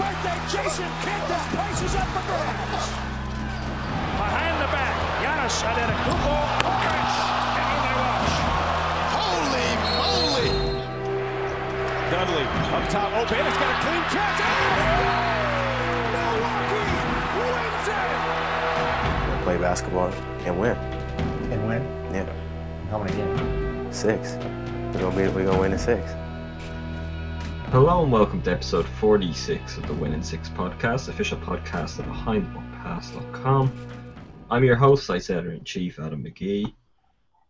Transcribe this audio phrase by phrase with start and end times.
[0.00, 1.22] Happy birthday, Jason Kidd.
[1.28, 2.88] This place is up for grabs.
[4.16, 4.96] Behind the back.
[5.20, 6.36] Giannis Antetokounmpo.
[6.80, 7.16] Khris.
[7.60, 8.36] And in they rush.
[9.16, 9.68] Holy
[10.00, 10.50] moly!
[12.10, 13.46] Dudley up top open.
[13.46, 14.40] It's got a clean catch.
[14.40, 14.48] Oh!
[16.16, 16.88] Milwaukee
[17.40, 19.44] wins it.
[19.44, 20.10] play basketball
[20.46, 20.76] and win.
[21.52, 21.82] And win?
[22.12, 22.26] Yeah,
[22.90, 23.96] How many games?
[23.96, 24.32] six.
[24.94, 26.02] We're gonna be we're gonna win in six.
[27.70, 32.06] Hello and welcome to episode 46 of the Win in Six podcast, official podcast of
[32.06, 33.72] BehindTheBuckPass.com.
[34.50, 36.72] I'm your host, Site's Editor in Chief, Adam McGee,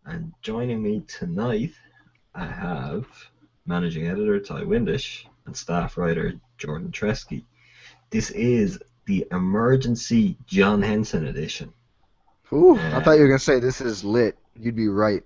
[0.04, 1.72] and joining me tonight,
[2.34, 3.06] I have
[3.66, 7.44] Managing Editor Ti Windisch and staff writer Jordan Treske.
[8.10, 11.72] This is the emergency John Henson edition.
[12.52, 12.98] Ooh, Yeah.
[12.98, 14.36] I thought you were gonna say this is lit.
[14.54, 15.22] You'd be right.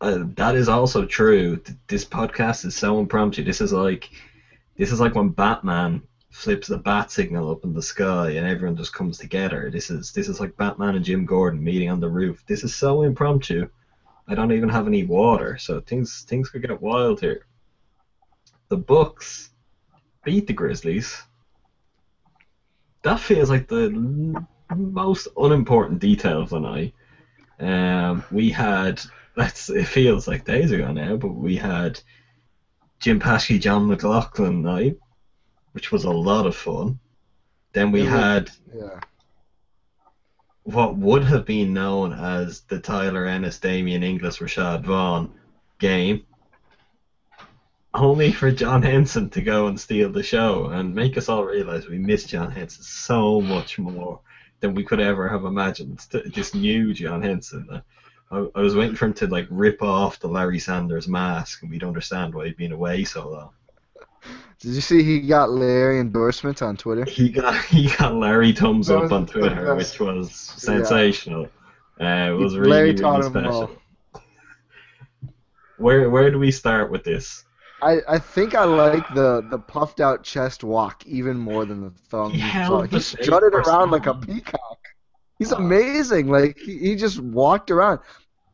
[0.00, 1.60] Uh, that is also true.
[1.86, 3.42] This podcast is so impromptu.
[3.44, 4.10] This is like,
[4.76, 6.02] this is like when Batman
[6.34, 9.70] flips the bat signal up in the sky and everyone just comes together.
[9.72, 12.44] This is this is like Batman and Jim Gordon meeting on the roof.
[12.48, 13.68] This is so impromptu.
[14.26, 17.46] I don't even have any water, so things things could get wild here.
[18.68, 19.50] The Bucks
[20.24, 21.22] beat the Grizzlies.
[23.02, 23.90] That feels like the
[24.74, 26.94] most unimportant detail of the night.
[27.60, 29.00] Um, we had
[29.36, 32.00] that's it feels like days ago now, but we had
[33.00, 34.98] Jim Paschke, John McLaughlin night,
[35.72, 36.98] which was a lot of fun.
[37.72, 39.00] Then we was- had Yeah.
[40.62, 45.32] what would have been known as the Tyler Ennis, Damien Inglis, Rashad Vaughn
[45.78, 46.24] game,
[47.92, 51.86] only for John Henson to go and steal the show and make us all realize
[51.86, 54.20] we miss John Henson so much more
[54.60, 56.00] than we could ever have imagined.
[56.10, 57.82] Th- This new John Henson.
[58.30, 61.70] I, I was waiting for him to like rip off the Larry Sanders mask, and
[61.70, 63.50] we'd understand why he'd been away so long.
[64.60, 67.04] Did you see he got Larry endorsements on Twitter?
[67.04, 71.48] He got he got Larry thumbs up on Twitter, which was sensational.
[72.00, 73.70] Uh, it was really, Larry really special.
[75.76, 77.44] Where where do we start with this?
[77.82, 81.90] I, I think I like the, the puffed out chest walk even more than the
[81.90, 82.32] thumb.
[82.32, 82.40] He
[82.88, 84.73] he strutted around like a peacock.
[85.44, 86.28] He's amazing.
[86.28, 88.00] Like he, he just walked around.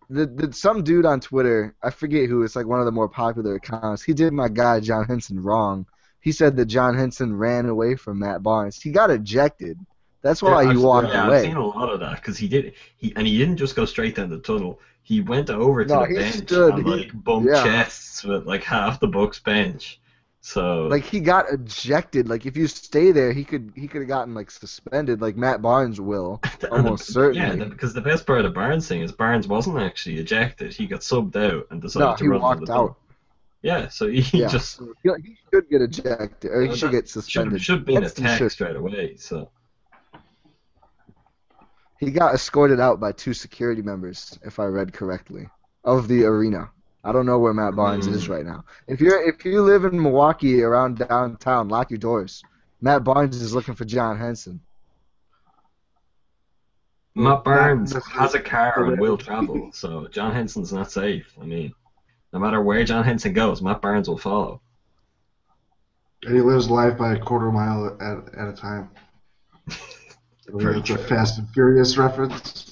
[0.09, 3.09] The, the some dude on Twitter, I forget who, it's like one of the more
[3.09, 4.03] popular accounts.
[4.03, 5.87] He did my guy John Henson wrong.
[6.21, 8.81] He said that John Henson ran away from Matt Barnes.
[8.83, 9.79] He got ejected.
[10.23, 11.43] That's why Yeah, he walked yeah, I've away.
[11.45, 14.17] seen a lot of that because he did he and he didn't just go straight
[14.17, 14.81] down the tunnel.
[15.03, 17.63] He went over to No, the bench stood, and he- like bumped yeah.
[17.65, 20.01] chests with like half the Bucks bench.
[20.43, 22.29] So Like he got ejected.
[22.29, 25.61] Like if you stay there, he could he could have gotten like suspended, like Matt
[25.61, 26.41] Barnes will.
[26.61, 27.59] The- almost Yeah, certainly.
[27.59, 30.73] the- because the best part of Barnes thing is Barnes wasn't actually ejected.
[30.73, 32.97] He got subbed out and decided No, to he run walked the out.
[33.63, 37.61] Yeah, so he Yeah, just he, he should get ejected, or he should get suspended.
[37.61, 39.17] should be an That's the attack straight away.
[39.17, 39.51] So
[41.99, 45.47] He got escorted out by two security members, if I read correctly,
[45.85, 46.71] of the arena.
[47.03, 48.33] I don't know where Matt Barnes is Hmm.
[48.33, 48.65] right now.
[48.87, 52.43] If you're if you live in Milwaukee around downtown, lock your doors.
[52.81, 54.61] Matt Barnes is looking for John Henson.
[57.15, 61.35] Matt Barnes has a car and will travel, so John Henson's not safe.
[61.41, 61.73] I mean,
[62.33, 64.61] no matter where John Henson goes, Matt Barnes will follow.
[66.23, 68.91] And he lives life by a quarter mile at, at a time.
[69.71, 69.75] I
[70.49, 71.05] Very it's a true.
[71.05, 72.70] Fast and Furious reference.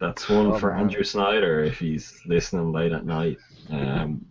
[0.00, 0.80] That's one Oh, for man.
[0.80, 3.38] Andrew Snyder if he's listening late at night.
[3.68, 4.24] Um,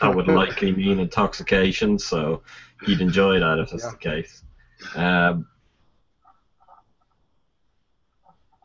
[0.00, 2.42] that would likely mean intoxication, so
[2.86, 3.90] he'd enjoy that if that's Yeah.
[3.90, 4.42] the case.
[4.96, 5.46] Um,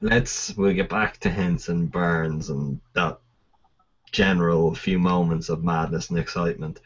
[0.01, 3.19] let's we'll get back to Henson, Barnes, and that
[4.13, 6.79] general few moments of madness and excitement,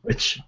[0.00, 0.40] which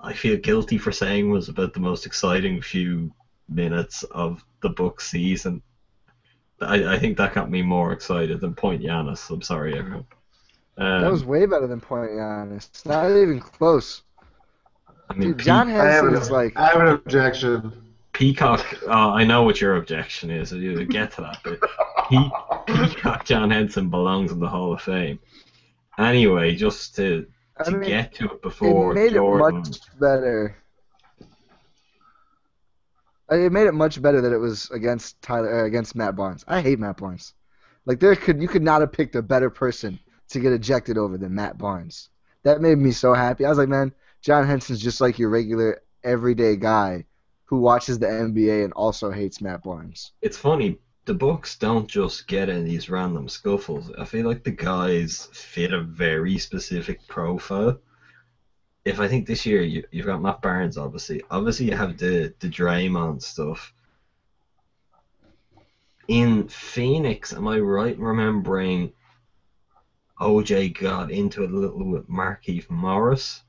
[0.00, 3.10] I feel guilty for saying was about the most exciting few
[3.48, 5.60] minutes of the book season.
[6.60, 9.28] I, I think that got me more excited than Point Giannis.
[9.30, 10.06] I'm sorry, everyone.
[10.78, 12.84] Um, That was way better than Point Giannis.
[12.86, 14.02] Not even close.
[15.08, 17.72] I mean, Dude, John Pe- Henson an, is like I have an objection.
[18.12, 18.64] Peacock.
[18.86, 20.50] Uh, I know what your objection is.
[20.52, 21.60] You get to that, but
[22.08, 22.30] he,
[22.66, 25.18] Peacock John Henson belongs in the Hall of Fame.
[25.98, 27.26] Anyway, just to
[27.58, 29.56] I to mean, get to it before it before made Jordan.
[29.60, 30.56] it much better.
[33.30, 36.44] It made it much better that it was against Tyler uh, against Matt Barnes.
[36.46, 37.34] I hate Matt Barnes.
[37.84, 41.18] Like there could you could not have picked a better person to get ejected over
[41.18, 42.08] than Matt Barnes.
[42.44, 43.44] That made me so happy.
[43.44, 43.92] I was like, man,
[44.22, 47.04] John Henson's just like your regular everyday guy
[47.44, 50.12] who watches the NBA and also hates Matt Barnes.
[50.22, 50.78] It's funny.
[51.04, 53.92] The Bucks don't just get in these random scuffles.
[53.96, 57.78] I feel like the guys fit a very specific profile.
[58.86, 61.20] If I think this year you, you've got Matt Barnes, obviously.
[61.28, 63.74] Obviously, you have the the Draymond stuff.
[66.06, 68.92] In Phoenix, am I right in remembering
[70.20, 73.42] OJ got into it a little with Markieff Morris?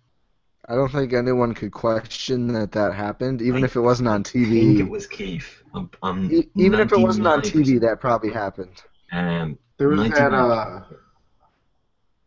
[0.68, 4.24] I don't think anyone could question that that happened, even I if it wasn't on
[4.24, 4.42] TV.
[4.42, 5.64] I think it was Keith.
[5.76, 8.82] I'm, I'm E- even if it wasn't on TV, that probably happened.
[9.12, 10.82] Um, There was that uh,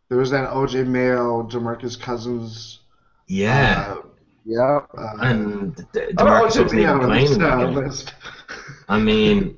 [0.09, 2.80] there was that OJ Mayo, Demarcus Cousins.
[3.31, 4.03] Yeah, Uh,
[4.45, 4.81] Yeah.
[4.99, 5.83] uh, and D-
[6.19, 8.13] oh, DeMarcus OJ wasn't even playing that.
[8.89, 9.57] I mean,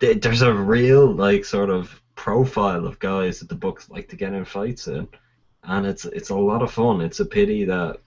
[0.00, 4.16] th- there's a real like sort of profile of guys that the Bucks like to
[4.16, 5.08] get in fights in,
[5.64, 7.00] and it's it's a lot of fun.
[7.00, 7.98] It's a pity that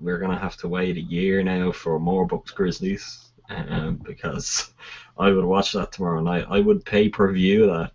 [0.00, 4.72] we're gonna have to wait a year now for more Bucks Grizzlies, um, because
[5.18, 6.46] I would watch that tomorrow night.
[6.48, 7.92] I would pay per view that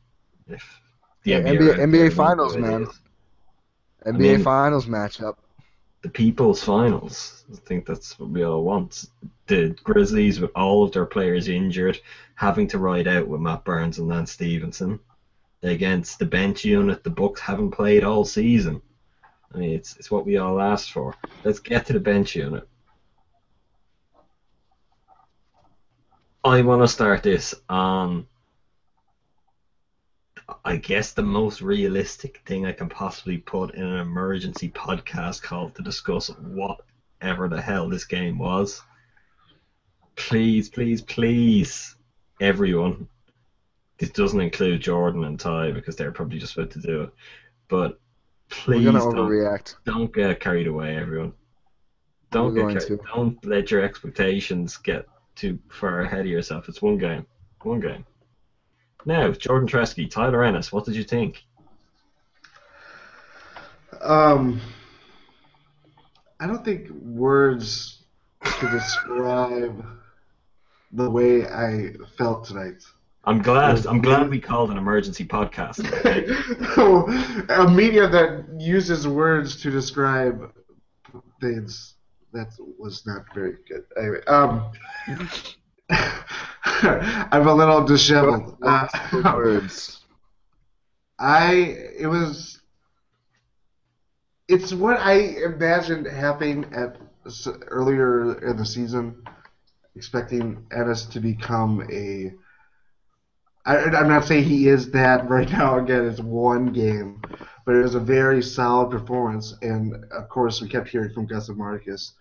[0.48, 0.82] if
[1.24, 2.84] the Yeah, NBA, NBA Finals, man.
[2.84, 2.90] is.
[4.08, 5.36] NBA mean- Finals matchup.
[6.02, 7.44] the people's finals.
[7.52, 9.06] I think that's what we all want.
[9.48, 12.00] The Grizzlies, with all of their players injured,
[12.36, 15.00] having to ride out with Matt Barnes and Lance Stevenson
[15.64, 18.82] against the bench unit the Bucks haven't played all season.
[19.54, 21.16] I mean, it's it's what we all asked for.
[21.44, 22.68] Let's get to the bench unit.
[26.44, 28.28] I want to start this on,
[30.68, 35.70] I guess, the most realistic thing I can possibly put in an emergency podcast call
[35.70, 38.82] to discuss whatever the hell this game was.
[40.18, 41.96] Please, please, please,
[42.42, 43.08] everyone.
[43.98, 47.14] This doesn't include Jordan and Ty because they're probably just about to do it.
[47.70, 47.98] But
[48.50, 49.76] please don't, overreact.
[49.86, 51.32] don't get carried away, everyone.
[52.32, 56.68] Don't We're get carried, don't let your expectations get too far ahead of yourself.
[56.68, 57.26] It's one game.
[57.62, 58.06] One game.
[59.08, 61.46] Now, Jordan Treske, Tyler Ennis, what did you think?
[64.02, 64.60] Um,
[66.42, 68.04] I don't think words
[68.42, 69.86] could describe
[70.92, 72.84] the way I felt tonight.
[73.24, 75.86] I'm glad I'm glad we called an emergency podcast.
[76.00, 76.26] Okay?
[77.54, 80.52] a media that uses words to describe
[81.40, 81.94] things
[82.34, 83.86] that was not very good.
[83.98, 84.70] Anyway, um,
[87.32, 88.58] I'm a little disheveled.
[88.62, 90.02] Uh, Words.
[91.20, 92.62] I it was
[94.48, 95.14] it's what I
[95.44, 96.98] imagined happening at
[97.70, 99.24] earlier in the season,
[99.96, 102.34] expecting Ennis to become a.
[103.66, 105.78] I, I'm not saying he is that right now.
[105.80, 107.22] Again, it's one game,
[107.66, 111.50] but it was a very solid performance, and of course we kept hearing from Gus
[111.50, 112.14] and Marcus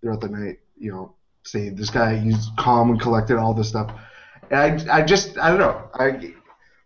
[0.00, 0.58] throughout the night.
[0.76, 3.90] You know, saying this guy he's calm and collected, all this stuff.
[4.50, 5.88] And I, I just I don't know.
[5.94, 6.34] I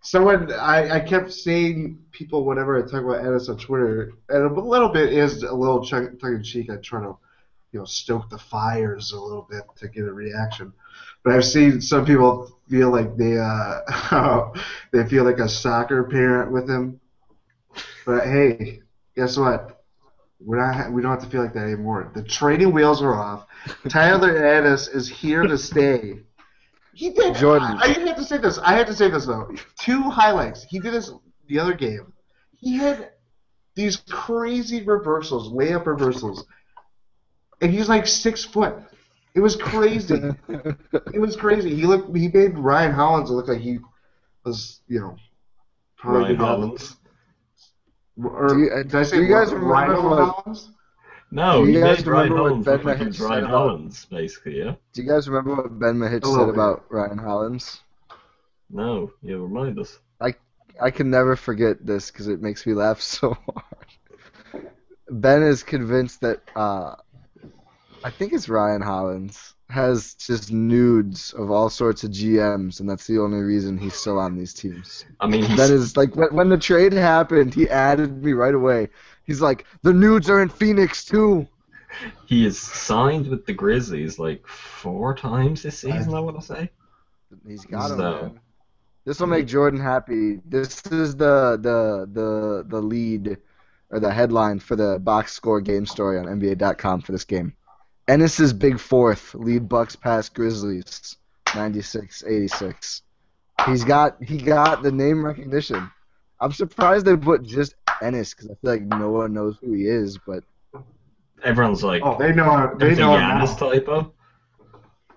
[0.06, 4.60] someone I, I kept seeing people whenever I talk about Ennis on Twitter, and a
[4.60, 6.70] little bit is a little tongue in cheek.
[6.70, 7.16] I try to,
[7.72, 10.72] you know, stoke the fires a little bit to get a reaction.
[11.24, 14.48] But I've seen some people feel like they uh
[14.92, 17.00] they feel like a soccer parent with him.
[18.06, 18.82] But hey,
[19.16, 19.75] guess what?
[20.38, 20.92] We're not.
[20.92, 22.10] We don't have to feel like that anymore.
[22.14, 23.46] The training wheels are off.
[23.88, 26.20] Tyler Ennis is here to stay.
[26.92, 27.34] He did.
[27.36, 27.78] Jordan.
[27.80, 28.58] I, I have to say this.
[28.58, 29.50] I have to say this though.
[29.78, 30.64] Two highlights.
[30.64, 31.10] He did this
[31.46, 32.12] the other game.
[32.58, 33.10] He had
[33.74, 36.46] these crazy reversals, layup reversals,
[37.60, 38.74] and he's like six foot.
[39.34, 40.14] It was crazy.
[40.48, 41.74] it was crazy.
[41.74, 42.14] He looked.
[42.16, 43.78] He made Ryan Hollins look like he
[44.44, 45.16] was, you know,
[45.96, 46.96] probably Ryan Hollins.
[48.22, 50.70] Or, Do you- uh, did I say do you guys Ryan remember what- Hollins?
[51.30, 53.44] No, Do you he guys made Ryan remember what Ben look like he said Ryan
[53.44, 54.74] about- Hollins, basically, yeah?
[54.92, 56.54] Do you guys remember what Ben Mahich said bit.
[56.54, 57.80] about Ryan Hollins?
[58.70, 59.98] No, you remind us.
[60.78, 64.68] I can never forget this because it makes me laugh so hard.
[65.10, 66.96] Ben is convinced that uh,
[68.04, 73.06] I think it's Ryan Hollins has just nudes of all sorts of GMs, and that's
[73.06, 75.04] the only reason he's still on these teams.
[75.20, 78.54] I mean, he's, That is like when, when the trade happened, he added me right
[78.54, 78.88] away.
[79.24, 81.48] He's like, the nudes are in Phoenix too.
[82.26, 86.70] he is signed with the Grizzlies like four times this season, I want to say.
[87.46, 88.40] He's got him, So- man.
[89.04, 90.40] This will make Jordan happy.
[90.44, 93.36] This is the the the the lead
[93.90, 97.54] or the headline for the box score game story on NBA.com for this game.
[98.08, 103.02] Ennis's big fourth lead Bucks past Grizzlies, 96-86.
[103.66, 105.90] He's got he got the name recognition.
[106.40, 109.86] I'm surprised they put just Ennis because I feel like no one knows who he
[109.86, 110.18] is.
[110.24, 110.44] But
[111.42, 112.74] Everyone's like, Oh, they know.
[112.78, 114.12] They "There's a know it Giannis typo."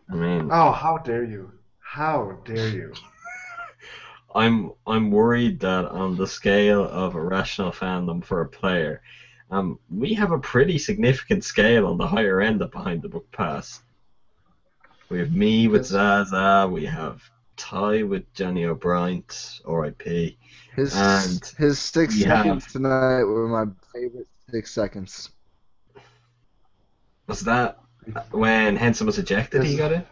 [0.09, 1.51] I mean, Oh, how dare you?
[1.79, 2.93] How dare you?
[4.35, 9.01] I'm I'm worried that on the scale of irrational fandom for a player,
[9.51, 13.29] um, we have a pretty significant scale on the higher end of Behind the Buck
[13.31, 13.81] Pass.
[15.09, 17.21] We have me with Zaza, we have
[17.57, 20.37] Ty with Johnny O'Bryant, R.I.P.
[20.75, 25.29] his And his six seconds have- tonight were my favorite six seconds.
[27.27, 27.79] Was that
[28.31, 29.63] when Henson was ejected?
[29.63, 30.07] He got it.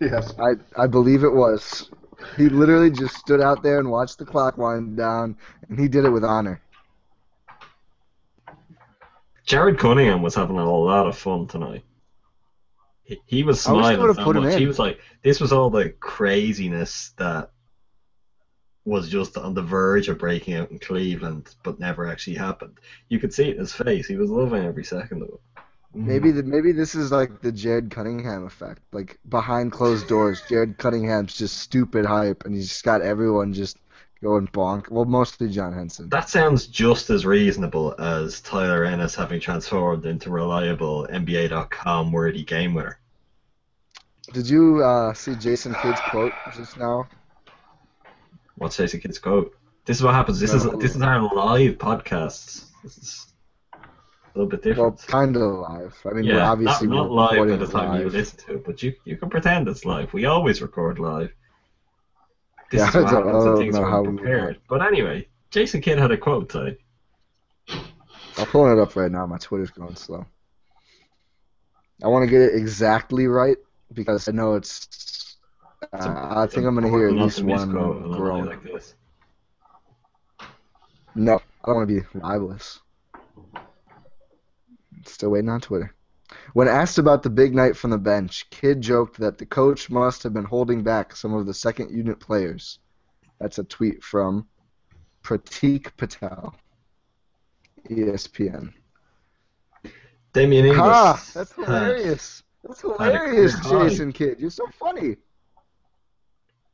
[0.00, 0.34] Yes.
[0.38, 1.90] I I believe it was.
[2.36, 5.36] He literally just stood out there and watched the clock wind down,
[5.68, 6.60] and he did it with honor.
[9.46, 11.84] Jared Cunningham was having a lot of fun tonight.
[13.04, 14.58] He, he was I wish they smiling so put him much.
[14.58, 17.50] He was like, this was all the craziness that
[18.84, 22.78] was just on the verge of breaking out in Cleveland, but never actually happened.
[23.08, 24.06] You could see it in his face.
[24.06, 25.40] He was loving every second of it.
[25.94, 28.82] Maybe the, maybe this is like the Jared Cunningham effect.
[28.92, 33.78] Like behind closed doors, Jared Cunningham's just stupid hype, and he's just got everyone just
[34.22, 34.90] going bonk.
[34.90, 36.08] Well, mostly John Henson.
[36.08, 42.74] That sounds just as reasonable as Tyler Ennis having transformed into reliable NBA.com worthy game
[42.74, 42.98] winner.
[44.32, 47.06] Did you uh, see Jason Kidd's quote just now?
[48.56, 49.54] What's Jason Kidd's quote?
[49.84, 50.40] This is what happens.
[50.40, 52.64] This is this is our live podcasts.
[52.82, 53.26] This is
[53.72, 53.78] a
[54.38, 55.06] little bit Well, different.
[55.06, 55.96] kind of live.
[56.04, 58.64] I mean, we're yeah, obviously not, not live by the time you listen to it,
[58.64, 60.12] but you you can pretend it's live.
[60.12, 61.32] We always record live.
[62.70, 64.60] This Yeah, is what I don't- I don't things know how we- prepared.
[64.68, 66.78] But anyway, Jason Kidd had a quote today.
[68.38, 69.24] I'm pulling it up right now.
[69.26, 70.26] My Twitter's going slow.
[72.04, 73.56] I want to get it exactly right
[73.94, 75.36] because I know it's.
[75.92, 78.46] Uh, I think I'm gonna hear at least one misquote an lie groan.
[78.46, 78.94] like this.
[81.14, 82.80] No, I don't want to be libelous.
[85.06, 85.94] Still waiting on Twitter.
[86.52, 90.22] When asked about the big night from the bench, Kidd joked that the coach must
[90.22, 92.78] have been holding back some of the second unit players.
[93.40, 94.46] That's a tweet from
[95.22, 96.54] Pratik Patel,
[97.90, 98.72] ESPN.
[100.32, 100.80] Damien Inglis.
[100.82, 101.30] Ha!
[101.34, 102.42] That's hilarious.
[102.62, 103.58] That's hilarious.
[103.68, 104.38] Jason Kidd.
[104.38, 105.16] You're so funny.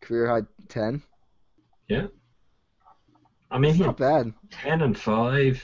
[0.00, 1.02] Career high 10.
[1.88, 2.06] Yeah.
[3.50, 4.32] I mean, It's not bad.
[4.50, 5.62] ten and five,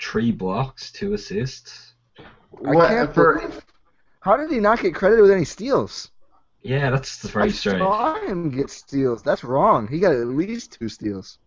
[0.00, 1.91] three blocks, two assists.
[2.64, 3.40] I What can't for?
[3.40, 3.64] believe.
[4.20, 6.10] How did he not get credited with any steals?
[6.62, 7.78] Yeah, that's very I strange.
[7.78, 9.22] saw him get steals.
[9.22, 9.86] That's wrong.
[9.88, 11.38] He got at least two steals.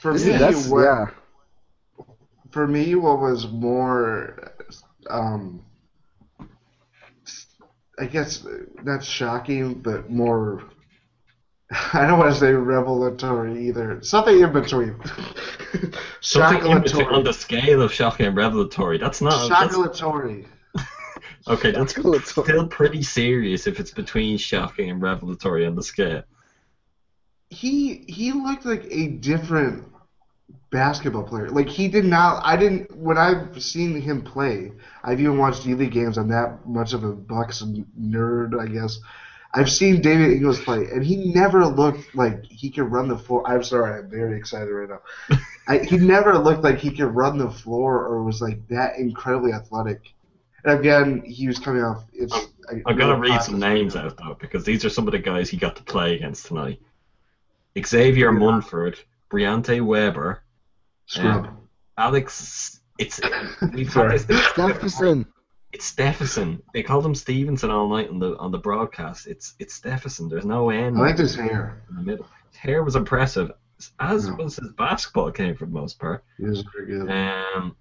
[0.00, 1.06] For This me, is, what, yeah.
[2.50, 4.52] for me, what was more,
[5.08, 5.64] um,
[8.00, 8.44] I guess
[8.82, 10.64] not shocking, but more.
[11.92, 14.02] I don't want to say revelatory either.
[14.02, 14.96] Something in between.
[16.20, 18.98] Something in between, on the scale of shocking and revelatory.
[18.98, 19.48] That's not.
[19.48, 20.46] That's, Shockatory.
[21.48, 21.92] okay, that's
[22.28, 26.24] still pretty serious if it's between shocking and revelatory on the scale.
[27.50, 29.84] He he looked like a different
[30.70, 31.50] basketball player.
[31.50, 32.44] Like he did not.
[32.44, 32.96] I didn't.
[32.96, 34.72] When I've seen him play,
[35.04, 36.18] I've even watched D League games.
[36.18, 38.98] I'm that much of a Bucks nerd, I guess.
[39.52, 43.42] I've seen David Inglis play, and he never looked like he could run the floor.
[43.50, 45.38] I'm sorry, I'm very excited right now.
[45.66, 49.52] I, he never looked like he could run the floor or was like that incredibly
[49.52, 50.12] athletic.
[50.64, 52.04] And again, he was coming off.
[52.12, 52.32] It's.
[52.70, 55.18] I, I've got to read some names out though, because these are some of the
[55.18, 56.80] guys he got to play against tonight.
[57.84, 60.42] Xavier Munford, Briante Weber,
[61.06, 61.46] Scrub.
[61.46, 62.80] um, Alex.
[62.98, 63.20] It's
[63.72, 64.18] we've Sorry.
[64.18, 64.44] had this.
[64.48, 65.26] Stephenson.
[65.72, 66.62] It's Stephenson.
[66.74, 69.26] They called him Stevenson all night on the on the broadcast.
[69.26, 70.28] It's it's Stephenson.
[70.28, 71.82] There's no end I liked his hair.
[71.90, 72.26] in the middle.
[72.50, 73.52] His hair was impressive,
[74.00, 74.34] as Yeah.
[74.34, 76.24] was his basketball game for the most part.
[76.38, 77.08] He was very good.
[77.10, 77.76] Um,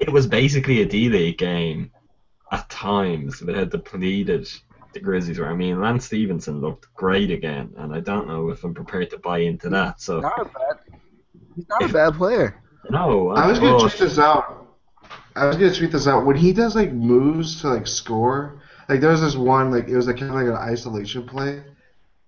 [0.00, 1.90] it was basically a D League game
[2.50, 4.48] at times, but it had depleted
[4.94, 5.46] the Grizzlies were.
[5.48, 9.18] I mean, Lance Stevenson looked great again, and I don't know if I'm prepared to
[9.18, 10.00] buy into that.
[10.00, 10.98] So Not a bad.
[11.54, 12.60] He's not a bad player.
[12.90, 14.61] no, I was gonna well, tweet this out.
[15.36, 18.60] I was gonna tweet this out when he does like moves to like score.
[18.88, 21.62] Like there was this one like it was like kind of like an isolation play,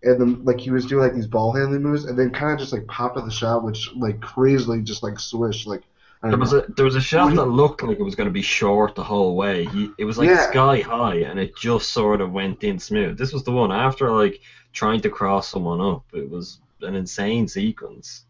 [0.03, 2.59] and then like he was doing like these ball handling moves, and then kind of
[2.59, 5.83] just like popped at the shot, which like crazily just like swish like.
[6.23, 8.33] There was a there was a shot When- that looked like it was going to
[8.33, 9.67] be short the whole way.
[9.67, 10.49] He it was like Yeah.
[10.49, 13.19] sky high, and it just sort of went in smooth.
[13.19, 14.41] This was the one after like
[14.73, 16.05] trying to cross someone up.
[16.15, 18.25] It was an insane sequence.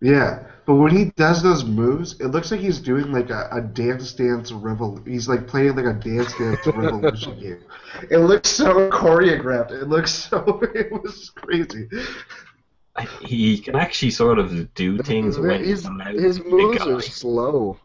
[0.00, 3.60] Yeah, but when he does those moves, it looks like he's doing like a, a
[3.62, 5.10] dance dance revolution.
[5.10, 7.64] He's like playing like a dance dance revolution game.
[8.10, 9.70] It looks so choreographed.
[9.70, 10.60] It looks so.
[10.74, 11.88] It was crazy.
[13.20, 17.78] He can actually sort of do things when his, he's his moves are slow.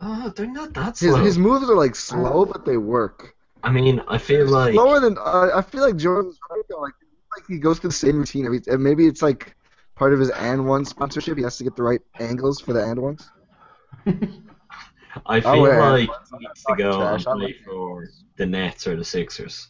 [0.00, 1.24] Oh, they're not that His slow.
[1.24, 3.34] his moves are like slow, but they work.
[3.62, 6.80] I mean, I feel like Slower than uh, I feel like Jordan's right though.
[6.80, 6.94] Like,
[7.36, 8.60] like he goes through the same routine every.
[8.68, 9.56] And maybe it's like
[9.98, 11.36] part of his and one sponsorship.
[11.36, 13.28] He has to get the right angles for the and ones.
[15.26, 15.90] I Oh, feel yeah.
[15.90, 17.26] like he needs to go Trash.
[17.26, 19.68] and I play for the Nets or the Sixers.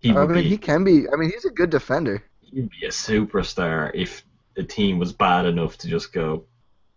[0.00, 1.08] He I mean, be he can be.
[1.12, 2.22] I mean, he's a good defender.
[2.40, 6.44] he'd be a superstar if the team was bad enough to just go,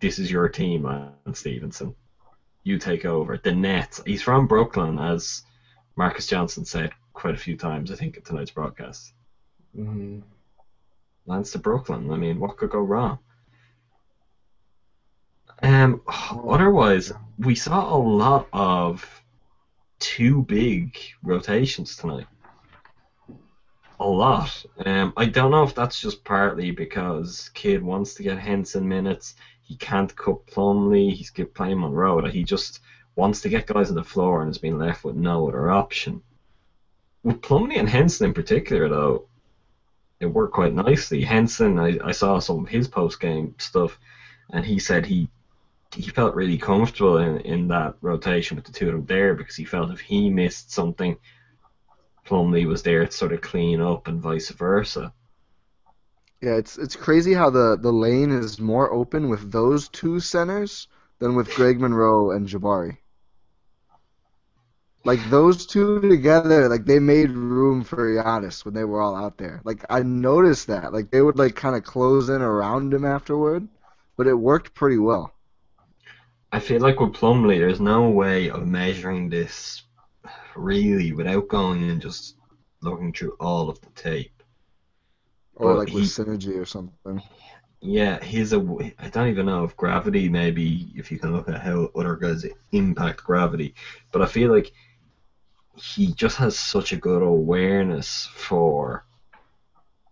[0.02, 1.96] "This is your team, man, Stevenson.
[2.64, 4.02] You take over." The Nets.
[4.06, 5.44] He's from Brooklyn, as
[5.96, 7.92] Marques Johnson said quite a few times.
[7.92, 9.14] I think at tonight's broadcast.
[9.78, 10.24] Mhm.
[11.26, 12.12] Lance to Brooklyn.
[12.12, 13.20] I mean, what could go wrong?
[15.62, 19.24] Um, otherwise, we saw a lot of
[20.00, 22.28] two big rotations tonight.
[24.00, 24.66] A lot.
[24.86, 29.36] Um, I don't know if that's just partly because Kidd wants to get Henson minutes.
[29.62, 31.14] He can't cut Plumlee.
[31.14, 32.28] He's playing Monroe.
[32.28, 32.82] He just
[33.16, 36.22] wants to get guys on the floor and has been left with no other option.
[37.24, 39.28] With Plumlee and Henson in particular, though,
[40.20, 41.22] it worked quite nicely.
[41.22, 44.00] Henson, I, I saw some of his post game stuff,
[44.52, 45.30] and he said he
[45.94, 49.56] he felt really comfortable in, in that rotation with the two of them there because
[49.56, 51.16] he felt if he missed something,
[52.26, 55.14] Plumlee was there to sort of clean up and vice versa.
[56.42, 60.88] Yeah, it's it's crazy how the the lane is more open with those two centers
[61.20, 62.98] than with Greg Monroe and Jabari.
[65.06, 69.38] Like those two together, like they made room for Giannis when they were all out
[69.38, 69.62] there.
[69.64, 70.94] Like I noticed that.
[70.94, 73.68] Like they would like kind of close in around him afterward,
[74.18, 75.32] but it worked pretty well.
[76.52, 79.84] I feel like with Plumlee, there's no way of measuring this
[80.56, 82.38] really without going and just
[82.82, 84.42] looking through all of the tape.
[85.56, 87.22] Or But like with he- synergy or something.
[87.82, 88.60] Yeah, he's a.
[88.98, 92.44] I don't even know if gravity, maybe if you can look at how other guys
[92.72, 93.76] impact gravity,
[94.12, 94.72] but I feel like
[95.76, 99.06] he just has such a good awareness for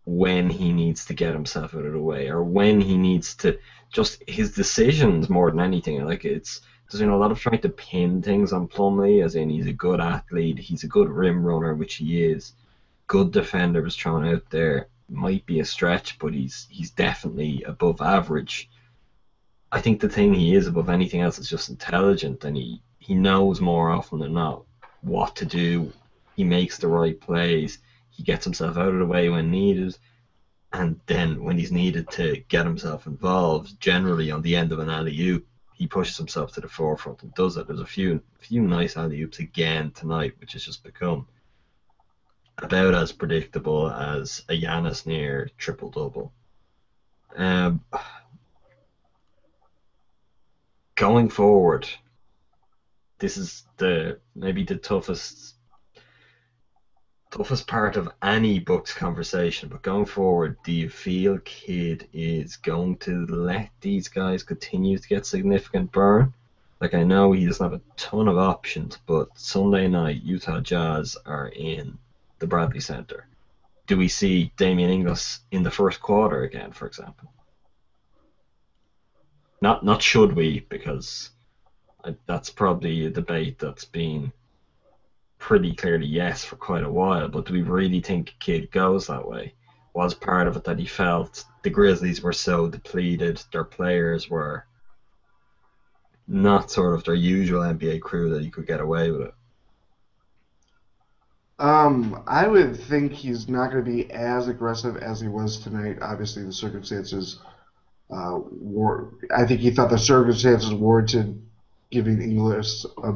[0.06, 3.58] when he needs to get himself out of the way or when he needs to
[3.91, 6.04] just his decisions more than anything.
[6.04, 9.49] Like it's there's been a lot of trying to pin things on Plumlee, as in
[9.49, 12.54] he's a good athlete, he's a good rim runner, which he is.
[13.08, 14.88] Good defender was thrown out there.
[15.10, 18.69] Might be a stretch, but he's he's definitely above average.
[19.71, 23.13] I think the thing he is above anything else is just intelligent, and he he
[23.13, 24.65] knows more often than not
[25.04, 25.92] what to do.
[26.36, 27.78] He makes the right plays.
[28.10, 29.98] He gets himself out of the way when needed,
[30.72, 34.89] and then when he's needed to get himself involved, generally on the end of an
[34.89, 37.68] alley oop, he pushes himself to the forefront and does it.
[37.68, 41.28] There's a few few nice alley oops again tonight, which has just become
[42.60, 46.32] about as predictable as a Giannis near triple double.
[47.36, 47.82] Um,
[50.96, 51.88] going forward,
[53.19, 55.56] this is the maybe the toughest
[57.32, 59.67] toughest part of any Bucks conversation.
[59.67, 65.08] But going forward, do you feel Kidd is going to let these guys continue to
[65.08, 66.34] get significant burn?
[66.80, 71.17] Like I know he doesn't have a ton of options, but Sunday night Utah Jazz
[71.26, 71.97] are in
[72.39, 73.26] the Bradley Center.
[73.88, 77.32] Do we see Damien Inglis in the first quarter again, for example?
[79.62, 81.30] Not not should we, because
[82.26, 84.32] that's probably a debate that's been
[85.39, 87.28] pretty clearly yes for quite a while.
[87.28, 89.54] But do we really think Kidd goes that way?
[89.94, 94.66] Was part of it that he felt the Grizzlies were so depleted, their players were
[96.28, 99.34] not sort of their usual NBA crew that he could get away with it.
[101.60, 106.00] Um, I would think he's not going to be as aggressive as he was tonight.
[106.02, 107.39] Obviously, the circumstances
[108.10, 108.39] uh.
[109.36, 111.42] I think he thought the circumstances warranted
[111.93, 113.13] giving Inglis a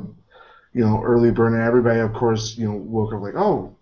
[0.74, 3.76] you know early burn, everybody, of course, you know, woke up like, oh,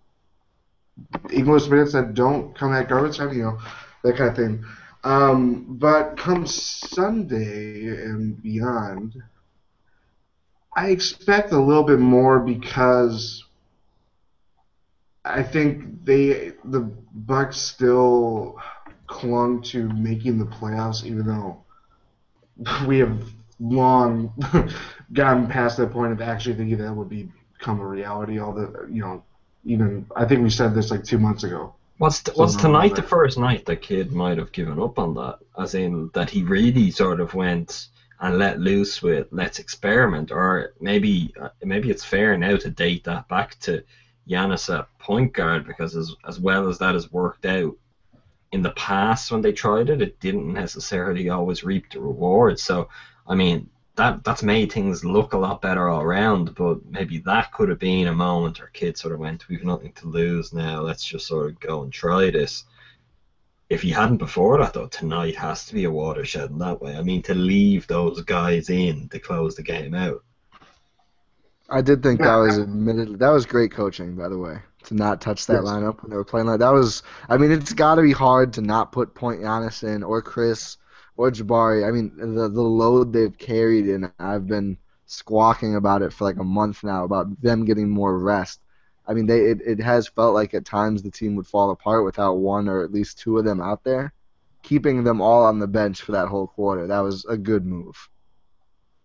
[1.31, 3.60] Inglis minutes that don't come at garbage time, you know,
[4.03, 4.65] that kind of thing.
[5.03, 9.13] Um, but come Sunday and beyond,
[10.75, 13.43] I expect a little bit more because
[15.25, 16.81] I think they the
[17.13, 18.60] Bucks still
[19.08, 21.63] clung to making the playoffs, even though
[22.88, 23.21] we have
[23.60, 24.34] long
[25.13, 28.39] gotten past that point of actually thinking that would be, become a reality.
[28.39, 29.24] All the you know,
[29.63, 33.04] even I think we said this like two months ago Was t- was tonight the
[33.04, 35.39] first night that Kidd might have given up on that?
[35.58, 37.88] As in that he really sort of went
[38.20, 43.04] and let loose with let's experiment, or maybe uh, maybe it's fair now to date
[43.06, 43.84] that back to
[44.28, 47.76] Giannis at point guard because as as well as that has worked out
[48.52, 52.63] in the past when they tried it, it didn't necessarily always reap the rewards.
[52.63, 52.89] So
[53.27, 57.51] I mean that that's made things look a lot better all around, but maybe that
[57.53, 60.81] could have been a moment where kids sort of went, We've nothing to lose now,
[60.81, 62.65] let's just sort of go and try this.
[63.69, 66.95] If he hadn't before that though, tonight has to be a watershed in that way.
[66.97, 70.23] I mean to leave those guys in to close the game out.
[71.69, 73.17] I did think that was I- admitted.
[73.19, 75.63] That was great coaching, by the way, to not touch that Yes.
[75.63, 76.69] lineup when they were playing like that.
[76.73, 80.21] Was I mean, it's got to be hard to not put Point Giannis in or
[80.21, 80.77] Khris
[81.17, 81.88] or Jabari.
[81.88, 86.38] I mean, the the load they've carried, and I've been squawking about it for like
[86.38, 88.60] a month now about them getting more rest.
[89.08, 92.06] I mean, they it, it has felt like at times the team would fall apart
[92.06, 94.13] without one or at least two of them out there.
[94.63, 98.10] Keeping them all on the bench for that whole quarter, that was a good move.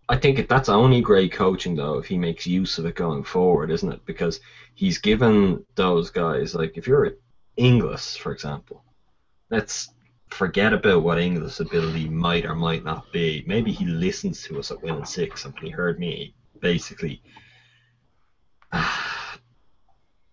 [0.09, 3.71] I think that's only great coaching though if he makes use of it going forward,
[3.71, 4.05] isn't it?
[4.07, 4.41] Because
[4.75, 7.13] he's given those guys like if you're
[7.57, 8.83] Inglis, for example,
[9.51, 9.91] let's
[10.31, 13.45] forget about what Inglis' ability might or might not be.
[13.47, 17.23] Maybe he listens to us at Win and Six and he heard me basically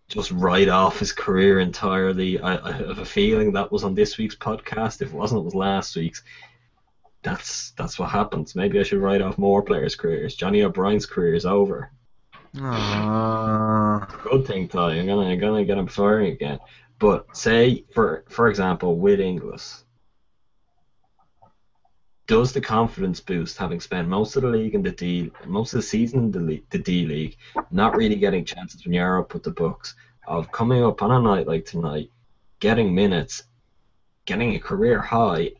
[0.08, 2.40] just write off his career entirely.
[2.40, 5.02] I, I have a feeling that was on this week's podcast.
[5.02, 6.24] If it wasn't, it was last week's
[7.24, 8.56] that's that's what happens.
[8.56, 10.36] Maybe I should write off more players' careers.
[10.36, 11.92] Johnny O'Bryant's career is over.
[12.60, 14.94] Uh, Good thing, Ty.
[14.94, 16.60] I'm gonna I'm gonna get him firing again.
[17.00, 19.84] But say for for example with Inglis,
[22.28, 25.78] does the confidence boost having spent most of the league in the D most of
[25.78, 27.38] the season in the, the D League,
[27.72, 29.96] not really getting chances when you're up with the Bucks,
[30.28, 32.12] of coming up on a night like tonight,
[32.60, 33.44] getting minutes,
[34.26, 35.52] getting a career high,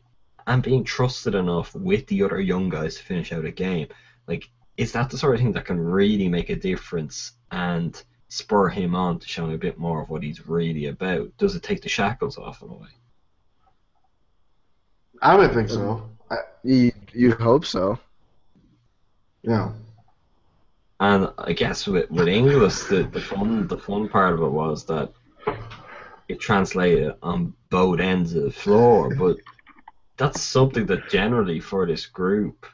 [0.46, 3.88] and being trusted enough with the other young guys to finish out a game.
[4.26, 8.68] Like, is that the sort of thing that can really make a difference and spur
[8.68, 11.34] him on to show a bit more of what he's really about?
[11.38, 12.88] Does it take the shackles off in a way?
[15.22, 16.10] I would think so.
[16.30, 17.98] I, you you hope so.
[19.42, 19.72] yeah.
[21.00, 24.84] And I guess with with Inglis, the, the fun the fun part of it was
[24.86, 25.12] that
[26.28, 29.36] it translated on both ends of the floor, but
[30.16, 32.66] that's something that generally for this group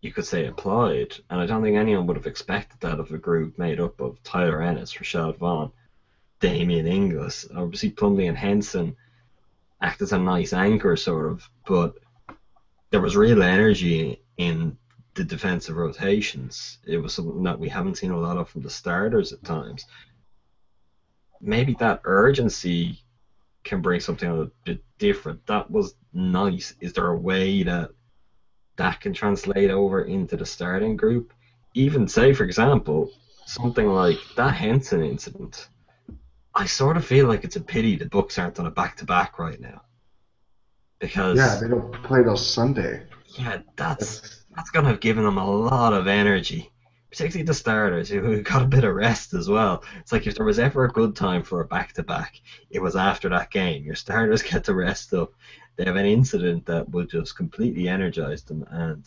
[0.00, 3.18] you could say applied, and I don't think anyone would have expected that of a
[3.18, 5.72] group made up of Tyler Ennis, Rashad Vaughn,
[6.40, 8.96] Damien Inglis, obviously Plumlee and Henson
[9.84, 11.94] act as a nice anchor sort of, but
[12.90, 14.76] there was real energy in
[15.14, 16.78] the defensive rotations.
[16.86, 19.84] It was something that we haven't seen a lot of from the starters at times.
[21.40, 22.98] Maybe that urgency
[23.62, 25.46] can bring something a bit different.
[25.46, 26.74] That was nice.
[26.80, 27.90] Is there a way that
[28.76, 31.32] that can translate over into the starting group?
[31.74, 33.10] Even say, for example,
[33.46, 35.68] something like that Henson incident.
[36.54, 39.60] I sort of feel like it's a pity the Bucks aren't on a back-to-back right
[39.60, 39.82] now,
[41.00, 43.02] because Yeah, they don't play till Sunday.
[43.38, 46.70] yeah, that's that's gonna have given them a lot of energy,
[47.10, 49.82] particularly the starters who, got a bit of rest as well.
[49.98, 52.40] It's like if there was ever a good time for a back to back,
[52.70, 53.82] it was after that game.
[53.84, 55.32] Your starters get to rest up.
[55.76, 59.04] They have an incident that will just completely energize them and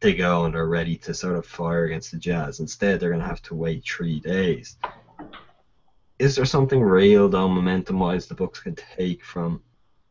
[0.00, 2.58] they go and are ready to sort of fire against the Jazz.
[2.58, 4.76] Instead, they're gonna have to wait three days.
[6.18, 9.62] Is there something real though, momentum wise, the Bucks can take from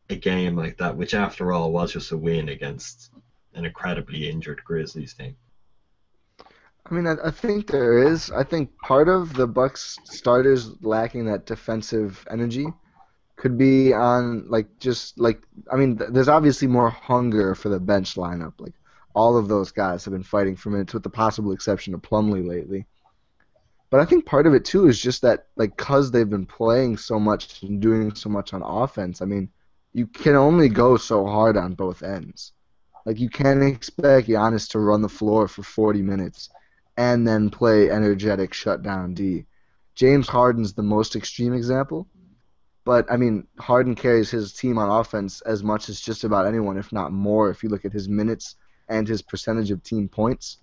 [0.08, 3.10] a game like that, which after all was just a win against
[3.54, 5.36] an incredibly injured Grizzlies team.
[6.88, 8.30] I mean, I, I think there is.
[8.30, 12.66] I think part of the Bucks starters lacking that defensive energy
[13.34, 15.42] could be on like just like
[15.72, 18.54] I mean, th- there's obviously more hunger for the bench lineup.
[18.58, 18.74] Like
[19.14, 22.46] all of those guys have been fighting for minutes, with the possible exception of Plumlee
[22.46, 22.86] lately.
[23.90, 26.96] But I think part of it too is just that like cause they've been playing
[26.96, 29.22] so much and doing so much on offense.
[29.22, 29.48] I mean,
[29.92, 32.52] you can only go so hard on both ends.
[33.04, 36.50] Like you can't expect Giannis to run the floor for 40 minutes
[36.96, 39.46] and then play energetic shutdown D.
[39.94, 42.08] James Harden's the most extreme example,
[42.84, 46.76] but I mean Harden carries his team on offense as much as just about anyone,
[46.76, 47.50] if not more.
[47.50, 48.56] If you look at his minutes
[48.88, 50.58] and his percentage of team points,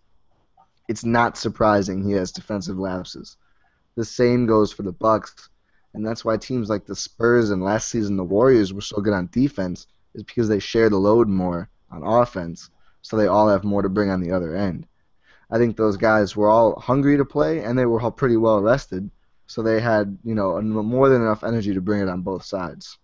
[0.88, 3.38] it's not surprising he has defensive lapses.
[3.96, 5.50] The same goes for the Bucks,
[5.94, 9.14] and that's why teams like the Spurs and last season the Warriors were so good
[9.14, 12.70] on defense is because they share the load more on offense,
[13.02, 14.88] so they all have more to bring on the other end.
[15.52, 18.62] I think those guys were all hungry to play and they were all pretty well
[18.62, 19.10] rested,
[19.46, 22.98] so they had you know more than enough energy to bring it on both sides.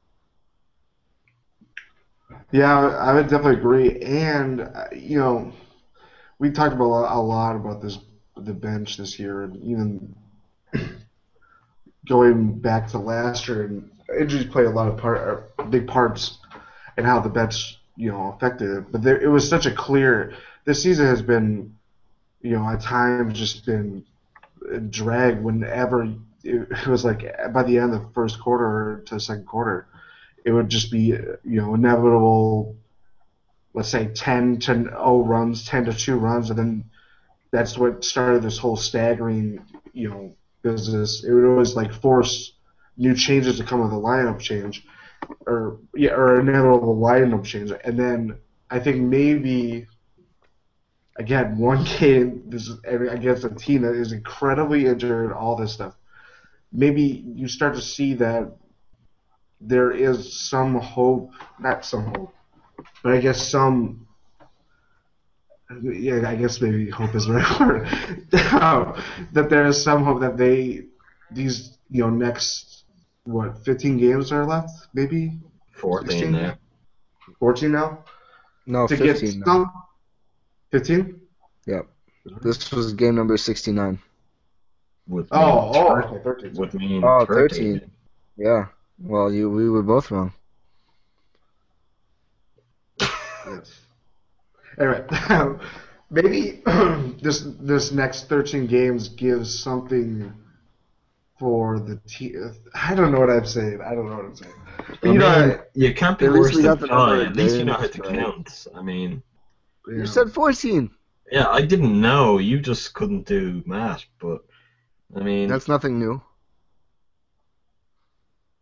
[2.52, 4.00] Yeah, I would definitely agree.
[4.02, 5.52] And uh, you know,
[6.40, 8.00] we talked about a lot- about this
[8.38, 10.16] the bench this year, and even
[12.08, 16.38] going back to last year, and injuries play a lot of part, uh, big parts
[16.98, 18.92] in how the bench you know affected it.
[18.92, 20.34] But there, it was such a clear.
[20.66, 21.76] This season has been,
[22.42, 24.06] you know, at times just been
[24.90, 25.42] drag.
[25.42, 26.08] Whenever
[26.44, 29.88] it, was like by the end of the first quarter to the second quarter
[30.46, 31.08] it would just be
[31.44, 32.76] you know inevitable
[33.74, 36.84] let's say 10 to 0 runs 10 to 2 runs and then
[37.52, 39.60] that's what started this whole staggering
[39.94, 41.24] you know business.
[41.24, 42.54] It would always like force
[42.98, 44.86] new changes to come with a lineup change
[45.48, 47.72] or yeah or inevitable lineup change.
[47.84, 48.38] And then
[48.72, 49.88] i think maybe
[51.18, 55.96] again one game this is against a team that is incredibly injured all this stuff
[56.72, 57.02] maybe
[57.36, 58.52] you start to see that
[59.62, 62.34] there is some hope, not some hope,
[63.04, 64.06] but I guess some.
[65.84, 67.88] Yeah, I guess maybe hope is the right word.
[68.62, 69.00] Um,
[69.34, 70.86] that there is some hope that they,
[71.32, 72.86] these you know next
[73.24, 75.40] what 15 games are left, maybe
[75.74, 76.32] 14 16?
[76.32, 76.58] there.
[77.40, 78.04] 14 now
[78.66, 79.14] No, to 15.
[79.30, 79.46] get now.
[79.46, 79.72] some.
[80.72, 81.22] 15.
[81.68, 81.86] Yep.
[82.42, 84.00] This was game number 69.
[85.08, 86.54] Would Oh, mean oh, thir- okay, 13.
[86.56, 87.74] Would mean Oh, 13.
[87.80, 87.92] 13.
[88.38, 88.66] Yeah.
[89.00, 90.34] Well, you we were both wrong.
[93.50, 93.82] Yes.
[94.80, 95.06] Anyway,
[96.10, 96.62] maybe
[97.22, 100.34] this this next 13 games gives something
[101.40, 102.54] for the team.
[102.76, 103.82] I don't know what I'm saying.
[103.82, 104.54] I don't know what I'm saying.
[105.02, 107.28] But, I you mean, know, you can't be At least worse than got five.
[107.28, 108.16] At least you know how to right.
[108.16, 108.68] count.
[108.76, 109.24] I mean,
[109.88, 110.06] you You know.
[110.06, 110.90] said 14.
[111.32, 112.38] yeah, I didn't know.
[112.40, 114.42] You just couldn't do math, but
[115.16, 116.22] I mean, That's nothing new.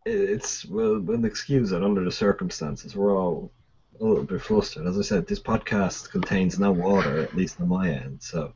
[0.04, 2.96] it's well, we'll excuse it under the circumstances.
[2.96, 3.52] We're all
[4.00, 4.86] a little bit flustered.
[4.86, 8.22] As I said, this podcast contains no water, at least on my end.
[8.22, 8.52] So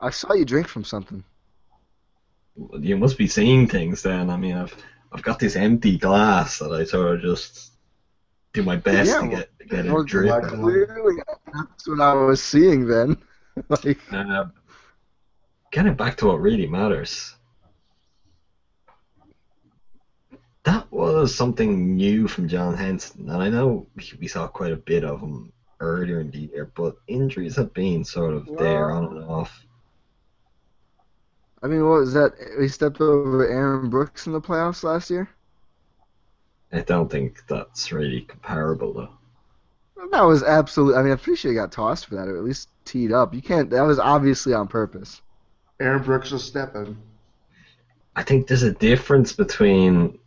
[0.00, 1.22] I saw you drink from something.
[2.78, 4.30] you must be seeing things then.
[4.30, 4.74] I mean, I've
[5.12, 7.72] I've got this empty glass that I sort of just
[8.52, 10.30] do my best Yeah, to get get well, a drip.
[10.30, 11.16] like- Clearly,
[11.52, 13.16] that's what I was seeing then.
[13.68, 14.46] like, Uh,
[15.72, 17.34] getting back to what really matters.
[20.70, 24.76] That was something new from John Henson, and I know we- we saw quite a
[24.76, 29.16] bit of him earlier in the year, but injuries have been sort of there on
[29.16, 29.66] and off.
[31.60, 32.34] I mean, what was that?
[32.60, 35.28] He stepped over Aaron Brooks in the playoffs last year.
[36.70, 40.08] I don't think that's really comparable though.
[40.12, 41.00] That was absolutely.
[41.00, 43.34] I mean, I'm pretty sure he got tossed for that, or at least teed up.
[43.34, 43.70] You can't.
[43.70, 45.20] That was obviously on purpose.
[45.80, 46.96] Aaron Brooks was stepping.
[48.14, 50.20] I think there's a difference between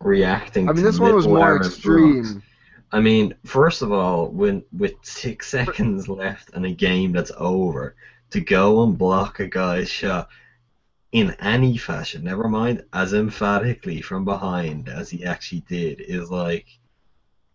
[0.00, 0.68] reacting.
[0.68, 2.42] I mean, to this one was more extreme.
[2.92, 7.94] I mean, first of all, when with six seconds left in a game that's over,
[8.30, 10.28] to go and block a guy's shot
[11.12, 16.66] in any fashion, never mind as emphatically from behind as he actually did, is like,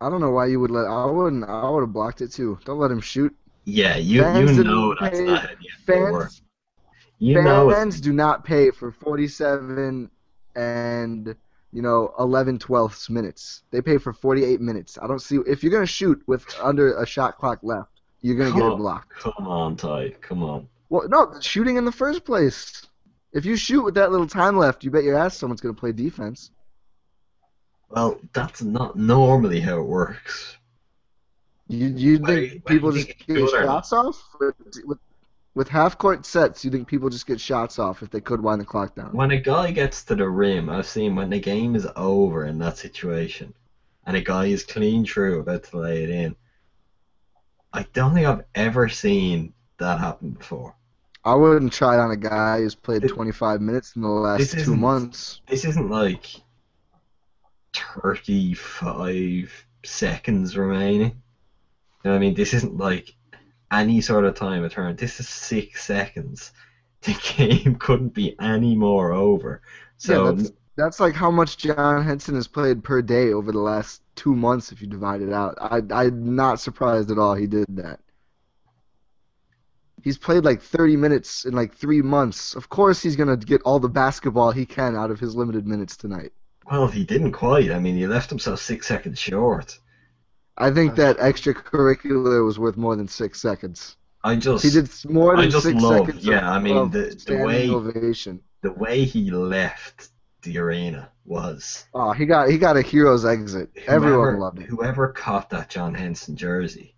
[0.00, 0.86] I don't know why you would let.
[0.86, 1.44] I wouldn't.
[1.44, 2.58] I would have blocked it too.
[2.64, 3.34] Don't let him shoot.
[3.64, 6.34] yeah, you Fans you know that's pay- not how the NBA works.
[6.36, 6.42] Fans,
[7.18, 10.10] You know it's fans do not pay for 47
[10.54, 11.34] and
[11.76, 13.62] you know 11 twelfths minutes.
[13.70, 14.96] They pay for 48 minutes.
[15.00, 18.50] I don't see if you're gonna shoot with under a shot clock left, you're gonna
[18.50, 18.78] get Come it on.
[18.78, 19.12] blocked.
[19.18, 20.68] come on, Ty, come on.
[20.88, 22.86] Well, no, shooting in the first place.
[23.34, 25.92] If you shoot with that little time left, you bet your ass someone's gonna play
[25.92, 26.50] defense.
[27.90, 30.56] Well, that's not normally how it works.
[31.68, 34.54] You you think people just get shots off with,
[34.86, 34.98] with
[35.56, 36.64] with half court sets?
[36.64, 39.12] You think people just get shots off if they could wind the clock down?
[39.12, 42.58] When a guy gets to the rim, I've seen when the game is over in
[42.58, 43.54] that situation,
[44.06, 46.36] and a guy is clean through about to lay it in.
[47.72, 50.76] I don't think I've ever seen that happen before.
[51.24, 54.52] I wouldn't try it on a guy who's played It- 25 minutes in the last
[54.52, 55.40] two months.
[55.48, 56.26] This isn't like
[57.74, 61.00] 35 seconds remaining.
[61.00, 61.12] You
[62.04, 62.34] know what I mean?
[62.34, 63.15] This isn't like
[63.70, 64.96] any sort of time of turn.
[64.96, 66.52] This is six seconds.
[67.02, 69.60] The game couldn't be any more over.
[69.96, 73.60] So yeah, that's, that's like how much John Henson has played per day over the
[73.60, 75.56] last two months if you divide it out.
[75.60, 78.00] I, I'm not surprised at all he did that.
[80.02, 82.54] He's played like 30 minutes in like three months.
[82.54, 85.66] Of course he's going to get all the basketball he can out of his limited
[85.66, 86.32] minutes tonight.
[86.70, 87.70] well, he didn't quite.
[87.70, 89.78] I mean, he left himself six seconds short.
[90.58, 93.96] I think that extracurricular was worth more than six seconds.
[94.24, 96.24] I just He did more I than just six love- seconds.
[96.26, 98.40] yeah, I mean, of the- the way- ovation.
[98.62, 100.08] the way he left
[100.42, 103.70] the arena was Oh, he got he got a hero's exit.
[103.86, 104.66] Everyone whoever- loved it.
[104.66, 106.94] Whoever caught that John Henson jersey,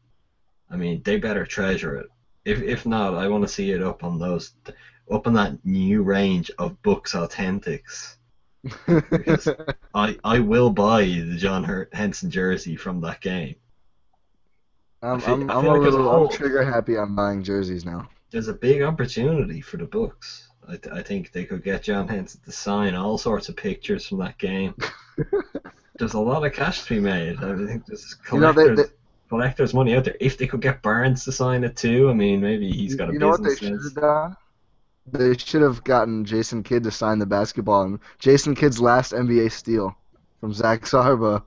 [0.71, 2.07] I mean, they better treasure it.
[2.45, 4.53] If if not, I want to see it up on those,
[5.11, 8.17] up on that new range of Bucks authentics.
[9.95, 13.57] I I will buy the John Henson jersey from that game.
[15.03, 17.85] I'm feel- I'm, I'm a like a little whole- I'm trigger happy on buying jerseys
[17.85, 18.09] now.
[18.31, 20.49] There's a big opportunity for the Bucks.
[20.67, 24.07] I, th- I think they could get John Henson to sign all sorts of pictures
[24.07, 24.75] from that game.
[25.99, 27.39] there's a lot of cash to be made.
[27.39, 28.91] I think there's You know, collectors, they- they-
[29.31, 30.17] collectors money out there.
[30.21, 33.13] If they could get Barnes to sign it too, I mean, maybe he's got a
[33.13, 34.37] you know what they business should have done?
[35.13, 37.83] They should have gotten Jason Kidd to sign the basketball.
[37.83, 39.97] And Jason Kidd's last NBA steal
[40.41, 41.43] from Zach Sarba.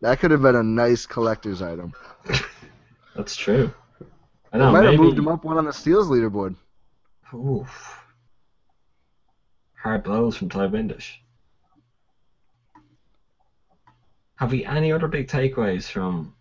[0.00, 1.92] That could have been a nice collector's item.
[3.16, 3.72] That's true.
[4.52, 6.56] I They might maybe, have moved him up one on the steals leaderboard.
[7.34, 7.96] Oof.
[9.74, 11.20] Hard blows from Ti Windisch.
[14.36, 16.34] Have we any other big takeaways from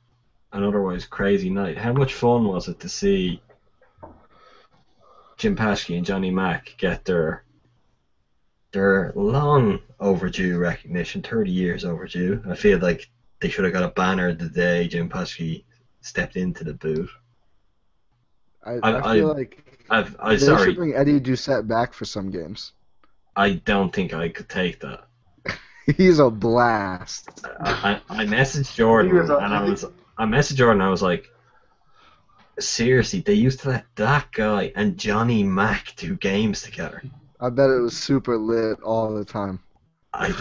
[0.54, 1.78] an otherwise crazy night?
[1.78, 3.42] How much fun was it to see
[5.40, 7.44] Jim Paschke and Jonny Mac get their
[8.72, 12.44] their long overdue recognition, 30 years overdue.
[12.48, 15.64] I feel like they should have got a banner the day Jim Paschke
[16.02, 17.10] stepped into the booth.
[18.64, 21.94] I, I- I, feel I- like I've, I they sorry, should bring Eddie Doucette back
[21.94, 22.74] for some games.
[23.36, 25.08] I don't think I could take that.
[25.98, 27.42] He's a blast.
[27.62, 29.86] I, I I messaged Jordan He was a- and I was
[30.18, 30.82] I messaged Jordan.
[30.82, 31.26] I was like,
[32.60, 37.02] seriously, they used to let that guy and Jonny Mac do games together.
[37.40, 39.60] I bet it was super lit all the time.
[40.14, 40.34] I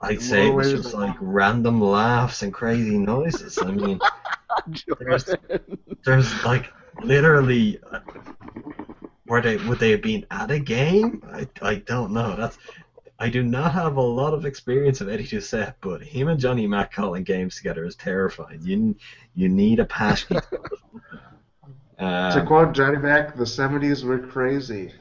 [0.00, 3.58] I'd say it was just like random laughs and crazy noises.
[3.58, 3.98] I mean,
[5.00, 5.34] There's-
[6.04, 6.70] there's like
[7.02, 7.80] literally.
[9.26, 11.22] Were they would they have been at a game?
[11.32, 12.36] I, I don't know.
[12.36, 12.58] That's
[13.18, 16.66] I do not have a lot of experience of Eddie Doucette, but him and Jonny
[16.66, 18.60] Mac calling games together is terrifying.
[18.62, 18.94] You
[19.34, 20.38] you need a passion.
[21.98, 24.92] To um, quote Jonny Mac, the 70s were crazy.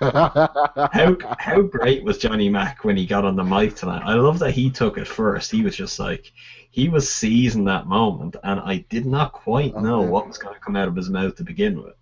[0.00, 4.02] how how great was Jonny Mac when he got on the mic tonight?
[4.04, 5.50] I love that he took it first.
[5.50, 6.32] He was just like
[6.70, 10.60] he was seizing that moment, and I did not quite know what was going to
[10.60, 11.96] come out of his mouth to begin with.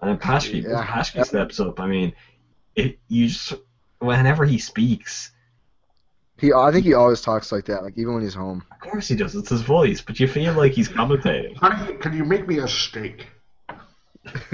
[0.00, 1.22] And then Paschke, Yeah.
[1.22, 1.78] Steps up.
[1.78, 2.12] I mean,
[2.74, 3.54] it you just
[4.00, 5.30] whenever he speaks,
[6.38, 8.64] he, I think he always talks like that, like even when he's home.
[8.72, 9.34] of course he does.
[9.34, 11.56] It's his voice, but you feel like he's commentating.
[11.56, 13.26] Honey, can you make me a steak?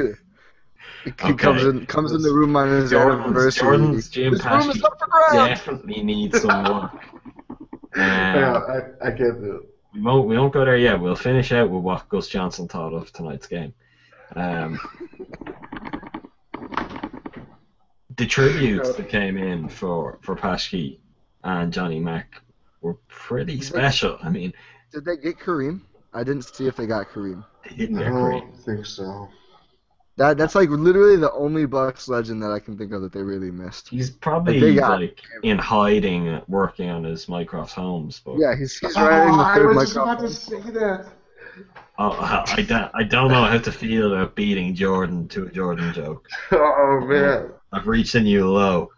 [1.05, 1.33] He Okay.
[1.33, 3.63] comes in, comes in the room on his Jordan's, anniversary.
[3.63, 5.49] Jordan's Jim this room is up for grabs.
[5.61, 6.93] definitely needs some work.
[7.97, 8.53] Yeah,
[9.03, 9.63] I, I can't do it.
[9.95, 11.01] We won't we won't go there yet.
[11.01, 13.73] We'll finish out with what Gus Johnson thought of tonight's game.
[14.37, 14.79] Um,
[18.17, 21.00] the tributes that came in for for Paschke
[21.45, 22.41] and Jonny Mac
[22.81, 24.19] were pretty special.
[24.23, 24.53] I mean,
[24.93, 25.81] Did they get Kareem?
[26.13, 27.45] I didn't see if they got Kareem.
[27.69, 28.41] they didn't I get great.
[28.41, 29.29] don't think so.
[30.17, 33.23] That that's like literally the only Bucks legend that I can think of that they
[33.23, 33.89] really missed.
[33.89, 38.37] He's probably they got- like in hiding, working on his Mycroft Holmes book.
[38.39, 40.03] Yeah, he's he's Oh, writing the I third was just Microsoft.
[40.03, 41.07] about to say that.
[41.99, 45.93] Oh, I don't, I don't know how to feel about beating Jordan to a Jordan
[45.93, 46.27] joke.
[46.53, 47.51] Oh, man.
[47.73, 48.91] I've reached a new low.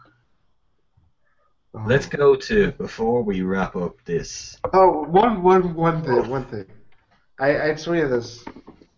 [1.75, 1.85] Oh.
[1.87, 4.59] Let's go to before we wrap up this.
[4.75, 6.67] Oh, one, one, one thing, one thing.
[7.41, 8.45] I, I tweeted this.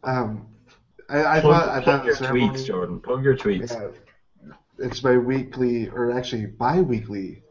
[0.02, 0.48] Um,
[1.08, 2.48] I, I plug thought, I plug thought your ceremony.
[2.58, 3.00] tweets, Jordan.
[3.00, 3.72] Plug your tweets.
[3.72, 7.42] Yeah, it's my weekly, or actually bi-weekly.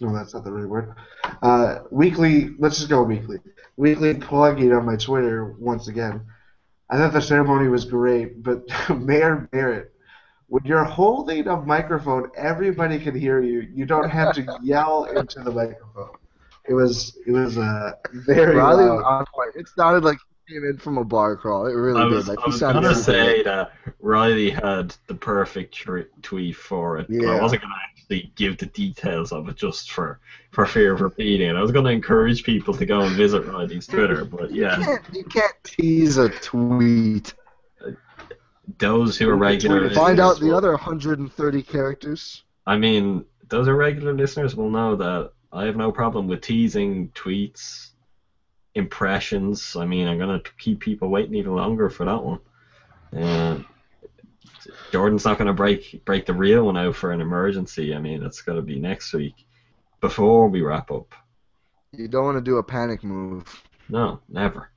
[0.00, 0.94] No, that's not the right word.
[1.42, 2.50] Uh, weekly.
[2.58, 3.38] Let's just go weekly.
[3.76, 6.22] Weekly plugging on my Twitter once again.
[6.90, 9.91] I thought the ceremony was great, but Mayor Barrett,
[10.52, 13.60] when you're holding a microphone, everybody can hear you.
[13.74, 16.10] You don't have to yell into the microphone.
[16.68, 18.96] It was it was uh, very Riley loud.
[18.96, 19.52] was on point.
[19.56, 21.68] It sounded like he came in from a bar crawl.
[21.68, 22.36] It really I was, did.
[22.36, 23.46] Like I he was gonna super say good.
[23.46, 28.58] that Riley had the perfect tr- tweet for it, but I wasn't gonna actually give
[28.58, 31.56] the details of it just for for fear of repeating it.
[31.56, 35.02] I was gonna encourage people to go and visit Riley's Twitter, but You yeah, can't,
[35.14, 37.32] you can't tease a tweet.
[38.78, 42.44] Those who are regular Find out the will- other 130 characters.
[42.66, 47.08] I mean, those are regular listeners will know that I have no problem with teasing
[47.10, 47.90] tweets,
[48.74, 49.76] impressions.
[49.76, 52.38] I mean, I'm gonna keep people waiting even longer for that one.
[53.12, 53.64] And
[54.92, 57.94] Jordan's not gonna break break the real one out for an emergency.
[57.94, 59.46] I mean, it's gonna be next week
[60.00, 61.12] before we wrap up.
[61.92, 63.62] You don't want to do a panic move.
[63.90, 64.70] No, never.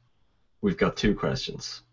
[0.61, 1.83] We've got two questions.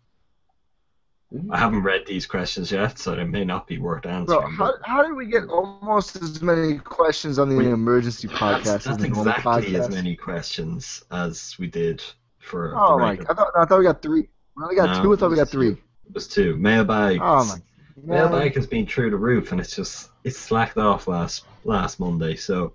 [1.51, 4.55] I haven't read these questions yet, so they may not be worth answering.
[4.55, 8.63] Bro, how, how did we get almost as many questions on the We- emergency podcast
[8.63, 12.03] that's as that's exactly as many questions as we did
[12.39, 13.11] for Oh the my!
[13.11, 14.27] I thought I thought we got three.
[14.55, 15.13] We only got No, two.
[15.13, 15.69] I thought we got three.
[15.71, 16.55] It was two.
[16.57, 17.19] Mailbag.
[17.21, 17.55] Oh my!
[18.03, 22.35] Mailbag has been through the roof, and it's just it's slacked off last last Monday.
[22.35, 22.73] So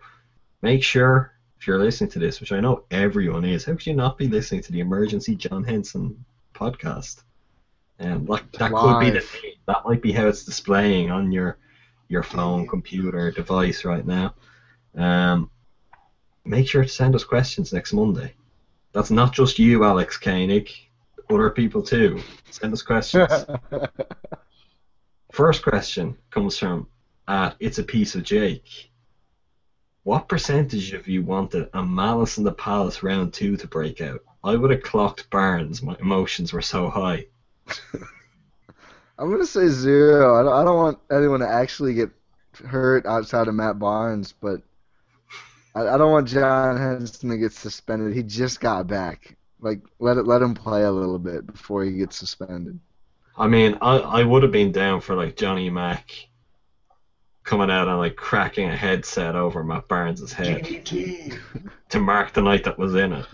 [0.63, 3.95] make sure if you're listening to this, which I know everyone is, how could you
[3.95, 7.23] not be listening to the Emergency John Henson podcast?
[7.99, 9.55] And like that could be the thing.
[9.67, 11.59] That might be how it's displaying on your
[12.09, 14.35] your phone, computer, device right now.
[14.97, 15.51] Um,
[16.45, 18.35] make sure to send us questions next Monday.
[18.93, 20.71] That's not just you, Alex Koenig.
[21.31, 22.23] Other people too.
[22.51, 23.31] Send us questions.
[25.33, 26.89] First question comes from
[27.27, 28.91] at It's a Piece of Jake.
[30.05, 34.21] What percentage of you wanted a Malice in the Palace round two to break out?
[34.43, 35.83] I would have clocked Barnes.
[35.83, 37.27] My emotions were so high.
[39.19, 40.39] I'm gonna say zero.
[40.39, 42.11] I don't, I don't want anyone to actually get
[42.65, 44.63] hurt outside of Matt Barnes, but
[45.75, 48.15] I, I don't want John Henson to get suspended.
[48.15, 49.37] He just got back.
[49.61, 52.79] Like let it let him play a little bit before he gets suspended.
[53.37, 56.11] I mean, I, I would have been down for like Jonny Mac
[57.45, 60.65] coming out and like cracking a headset over Matt Barnes' head
[61.89, 63.27] to mark the night that was in it.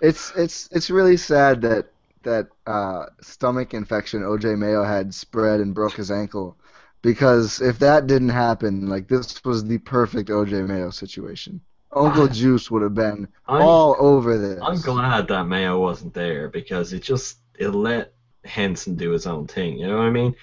[0.00, 1.90] It's it's it's really sad that
[2.22, 6.56] that uh, stomach infection OJ Mayo had spread and broke his ankle,
[7.02, 11.60] because if that didn't happen, like this was the perfect OJ Mayo situation.
[11.92, 14.60] Uncle Juice would have been I'm- all over this.
[14.62, 18.14] I'm glad that Mayo wasn't there because it just it let
[18.44, 19.78] Henson do his own thing.
[19.78, 20.34] You know what I mean?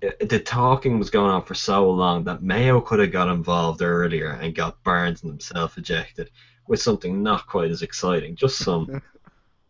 [0.00, 3.82] It- the talking was going on for so long that Mayo could have got involved
[3.82, 6.30] earlier and got Barnes and himself ejected
[6.68, 9.02] with something not quite as exciting, just some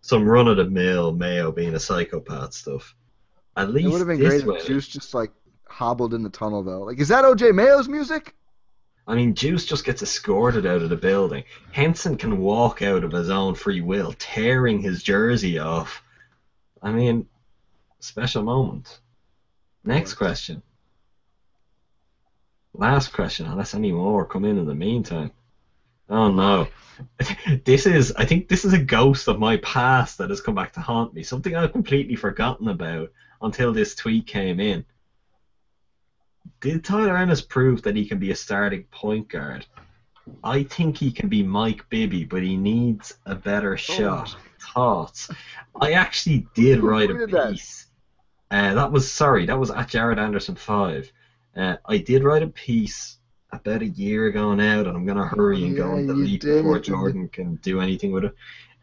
[0.02, 2.94] some run of the mill Mayo being a psychopath stuff.
[3.56, 5.30] At least It would have been great way, if Juice just like
[5.66, 6.82] hobbled in the tunnel though.
[6.82, 8.34] Like, is that OJ Mayo's music?
[9.06, 11.44] I mean, Juice just gets escorted out of the building.
[11.72, 16.02] Henson can walk out of his own free will, tearing his jersey off.
[16.80, 17.26] I mean,
[17.98, 19.00] special moment.
[19.84, 20.62] Next question.
[22.74, 25.32] Last question, unless any more come in in the meantime.
[26.08, 26.68] Oh no.
[27.64, 30.72] this is, I think this is a ghost of my past that has come back
[30.72, 31.22] to haunt me.
[31.22, 34.84] Something I've completely forgotten about until this tweet came in.
[36.60, 39.66] Did Tyler Ennis prove that he can be a starting point guard?
[40.44, 44.36] I think he can be Mike Bibby, but he needs a better shot.
[44.74, 45.28] Thoughts?
[45.80, 47.50] I actually did write a tweeted that?
[47.52, 47.86] piece.
[48.50, 51.10] Uh, that was sorry, that was at Jared Anderson five.
[51.56, 53.18] Uh, I did write a piece
[53.52, 56.40] about a year ago now that I'm gonna hurry and go Yeah, and you delete
[56.42, 58.34] before Jordan can do anything with it.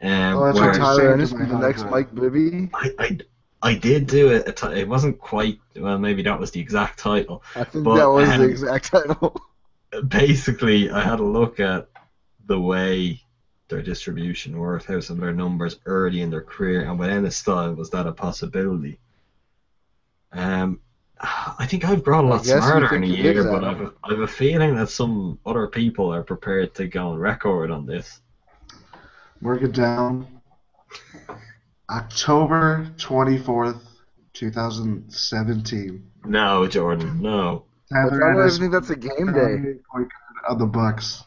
[0.02, 1.84] Um, Oh, that's where- Tyler saved Ennis my be the next.
[1.90, 2.70] Mike Bibby?
[2.74, 3.18] I, I,
[3.62, 4.48] I did do it.
[4.64, 5.60] It wasn't quite.
[5.76, 7.44] Well, maybe that was the exact title.
[7.56, 9.42] I think But, that was um, the exact title.
[10.08, 11.90] basically, I had a look at
[12.46, 13.22] the way
[13.68, 17.36] their distribution worked, how some of their numbers early in their career, and with Ennis
[17.36, 19.00] style, was that a possibility?
[20.32, 20.80] Um,
[21.22, 23.64] I think I've grown a lot smarter in a year, is but.
[23.64, 27.72] I've a, I've a feeling that some other people are prepared to go on record
[27.72, 28.22] on this.
[29.42, 30.28] Work it down.
[31.90, 33.82] October 24th,
[34.34, 36.12] 2017.
[36.26, 37.66] No, Jordan, no.
[37.92, 39.80] I don't even think that's a game day.
[39.90, 40.10] starting
[40.48, 41.24] of the Bucks.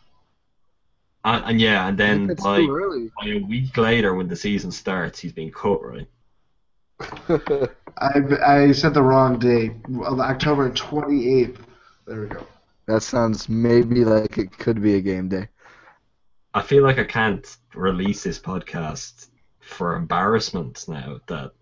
[1.24, 5.18] And, and yeah, and then think by, by a week later, when the season starts,
[5.18, 6.08] he's been cut, right?
[7.98, 9.72] I I said the wrong date.
[10.04, 11.58] October 28th.
[12.06, 12.46] There we go.
[12.86, 15.48] that sounds maybe like it could be a game day.
[16.54, 19.28] I feel like I can't release this podcast
[19.60, 21.52] for embarrassment now that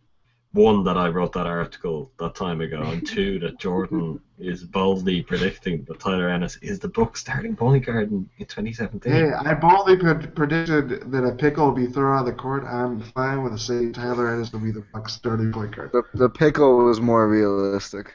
[0.53, 5.23] one that I wrote that article that time ago, and two that Jordan is boldly
[5.23, 9.13] predicting that Tyler Ennis is the Bucks starting point guard in, in 2017.
[9.13, 12.65] Hey, I boldly pred- predicted that a pickle will be thrown on the court.
[12.65, 15.93] I'm fine with the saying Tyler Ennis will be the Bucks starting point guard.
[15.93, 18.15] The, the pickle was more realistic.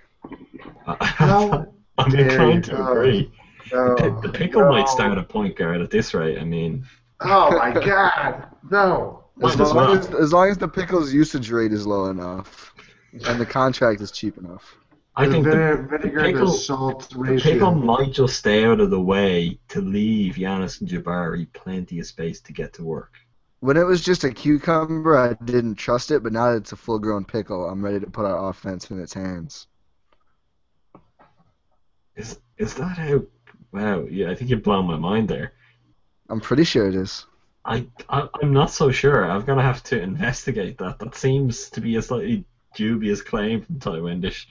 [0.86, 1.68] Uh, How
[1.98, 3.32] I'm dare inclined to agree.
[3.72, 4.72] No, The, the pickle no.
[4.72, 6.38] might start at point guard at this rate.
[6.40, 6.86] I mean,
[7.22, 8.48] Oh my God!
[8.70, 9.25] No.
[9.38, 9.98] As Might as long well.
[9.98, 12.74] as, as long as the pickle's usage rate is low enough
[13.28, 14.78] and the contract is cheap enough.
[15.18, 17.52] I The think the, vinegar, vinegar pickle- to salt the ratio.
[17.54, 22.06] pickle might just stay out of the way to leave Giannis and Jabari plenty of
[22.06, 23.14] space to get to work.
[23.62, 26.76] When it was just a cucumber, I didn't trust it, but now that it's a
[26.76, 29.68] full grown pickle, I'm ready to put our offense in its hands.
[32.16, 33.22] Is is that how?
[33.74, 35.54] Wow, yeah, I think you've blown my mind there.
[36.30, 37.26] I'm pretty sure it is.
[37.66, 39.30] I, I I'm not so sure.
[39.30, 41.00] I'm gonna have to investigate that.
[41.00, 42.46] That seems to be a slightly
[42.76, 44.46] dubious claim from Ti Windisch.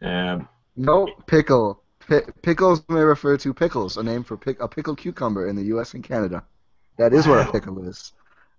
[0.00, 1.82] Um, No, pickle.
[2.08, 5.64] Pi- pickles may refer to pickles, a name for pick- a pickled cucumber in the
[5.74, 5.94] U.S.
[5.94, 6.44] and Canada.
[6.98, 8.12] That is what a pickle is.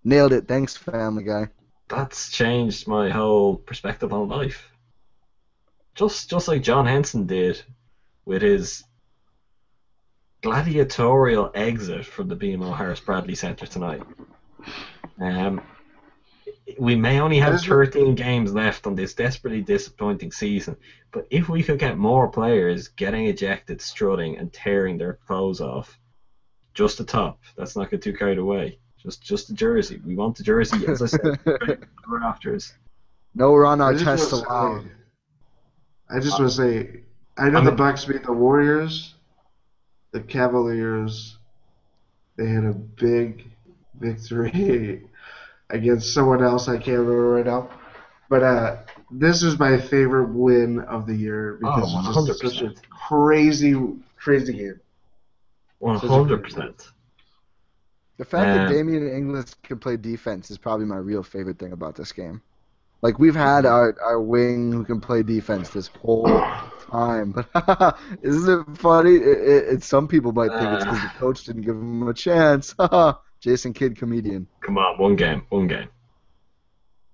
[0.03, 0.47] Nailed it.
[0.47, 1.49] Thanks, Family Guy.
[1.87, 4.71] that's changed my whole perspective on life.
[5.93, 7.61] Just just like John Henson did
[8.25, 8.83] with his
[10.45, 14.03] gladiatorial exit from the BMO Harris Bradley Centre tonight.
[15.19, 15.59] Um,
[16.79, 20.75] we may only have 13 games left on this desperately disappointing season,
[21.11, 25.97] but if we could get more players getting ejected, strutting, and tearing their clothes off,
[26.75, 27.39] just the top.
[27.57, 28.77] Let's not get too carried away.
[29.01, 29.99] Just just the jersey.
[30.05, 31.77] We want the jersey, as I said, the
[32.07, 32.73] rafters.
[33.33, 34.83] no Ron I just Artest wanna allowed.
[34.83, 34.89] say-
[36.07, 36.99] I just want to say,
[37.35, 39.14] I know I'm- the Bucks beat the Warriors,
[40.15, 41.37] the Cavaliers.
[42.37, 43.45] They had a big
[43.99, 45.01] victory
[45.69, 47.69] against someone else I can't remember right now.
[48.29, 48.77] But uh,
[49.11, 53.75] this is my favorite win of the year because Oh, it's just such a crazy,
[54.17, 54.79] crazy game.
[55.79, 56.91] One hundred percent.
[58.17, 61.95] The fact that Damien Inglis can play defense is probably my real favorite thing about
[61.95, 62.41] this game.
[63.01, 66.25] Like we've had our, our wing who can play defense this whole
[66.89, 69.15] time, but isn't it funny?
[69.15, 71.15] It, it, it, some people might think it's because the ah.
[71.19, 72.73] coach didn't give him a chance.
[73.41, 74.47] Jason Kidd, comedian.
[74.61, 75.89] Come on, one game, one game.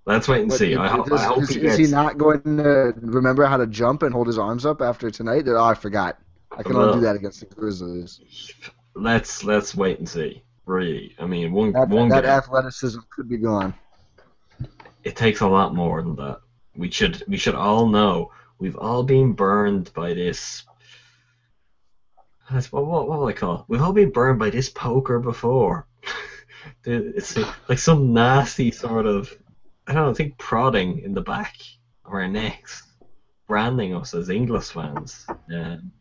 [0.05, 0.73] Let's wait and What, see.
[0.73, 3.67] is- I, is, I hope is- he is he not going to remember how to
[3.67, 5.43] jump and hold his arms up after tonight?
[5.47, 6.17] Oh, I forgot.
[6.57, 8.19] I can only do that against the Grizzlies.
[8.95, 10.43] Let's let's wait and see.
[10.65, 13.73] Really, I mean, one That, one that athleticism could be gone.
[15.03, 16.39] It takes a lot more than that.
[16.75, 18.31] We should we should all know.
[18.59, 20.63] We've all been burned by this.
[22.49, 23.59] What what what will I call?
[23.59, 23.65] It?
[23.67, 25.87] We've all been burned by this poker before.
[26.85, 27.35] It's
[27.67, 29.35] like some nasty sort of
[29.87, 31.55] I don't know, I think prodding in the back
[32.05, 32.83] of our necks,
[33.47, 35.25] branding us as Inglis fans.
[35.51, 35.91] Um,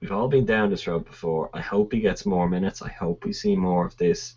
[0.00, 1.50] we've all been down this road before.
[1.52, 2.80] I hope he gets more minutes.
[2.80, 4.36] I hope we see more of this.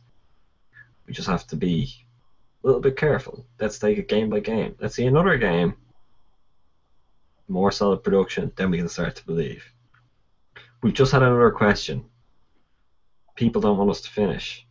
[1.05, 1.93] We just have to be
[2.68, 3.45] little bit careful.
[3.60, 4.76] Let's take it game by game.
[4.80, 5.76] Let's see another game.
[7.47, 9.64] More solid production, then we can start to believe.
[10.82, 12.03] We've just had another question.
[13.36, 14.66] People don't want us to finish.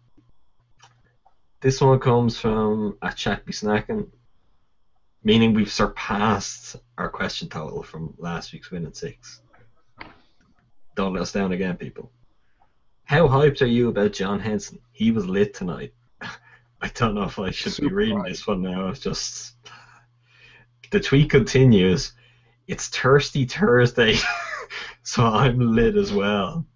[1.61, 4.07] This one comes from a chat be snacking,
[5.25, 9.41] meaning we've surpassed our question total from last week's Win In 6.
[10.95, 12.11] Don't let us down again, people.
[13.05, 14.79] How hyped are you about John Henson?
[14.93, 15.93] He was lit tonight.
[16.83, 18.89] I don't know if I should be reading this one now.
[18.89, 19.55] It's just
[20.91, 22.13] the tweet continues.
[22.67, 24.17] It's Thirsty Thursday,
[25.03, 26.67] so I'm lit as well.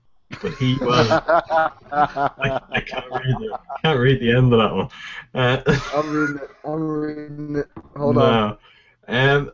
[0.40, 1.10] But he was.
[1.10, 3.60] I, I can't read it.
[3.84, 4.88] Can't read the end of that one.
[5.34, 5.62] Uh,
[5.94, 6.50] I'm reading it.
[6.64, 7.68] I'm reading it.
[7.96, 8.58] Hold on.
[9.08, 9.36] no.
[9.36, 9.52] Um,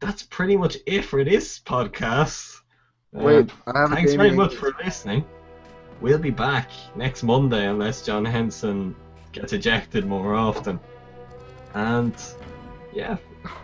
[0.00, 2.60] that's pretty much it for this podcast.
[3.14, 5.24] Um, Wait, I thanks very much for listening.
[6.00, 8.94] We'll be back next Monday unless John Henson
[9.32, 10.78] gets ejected more often.
[11.74, 12.14] And
[12.92, 13.16] yeah,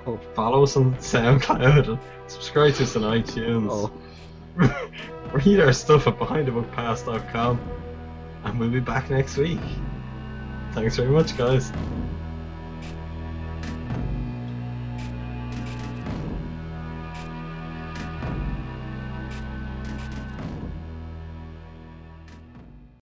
[0.06, 0.16] Oh.
[0.34, 1.88] follow us on SoundCloud.
[1.88, 3.68] And subscribe to us on iTunes.
[3.70, 3.92] Oh.
[5.32, 7.60] Read our stuff at BehindTheBuckPass.com.
[8.44, 9.60] And we'll be back next week.
[10.72, 11.72] Thanks very much, guys.